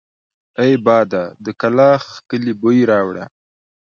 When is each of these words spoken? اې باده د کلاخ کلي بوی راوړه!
اې 0.61 0.71
باده 0.85 1.23
د 1.43 1.47
کلاخ 1.61 2.03
کلي 2.29 2.53
بوی 2.61 2.79
راوړه! 2.91 3.25